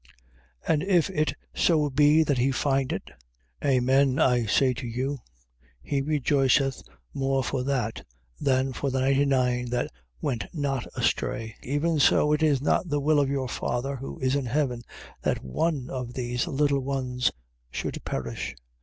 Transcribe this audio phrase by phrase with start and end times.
[0.67, 0.73] 18:13.
[0.73, 3.11] And if it so be that he find it:
[3.63, 5.19] Amen I say to you,
[5.79, 6.81] he rejoiceth
[7.13, 8.03] more for that,
[8.39, 11.53] than for the ninety nine that went not astray.
[11.63, 11.71] 18:14.
[11.71, 14.81] Even so it is not the will of your Father, who is in heaven,
[15.21, 17.29] that one of these little ones
[17.71, 18.55] should perish.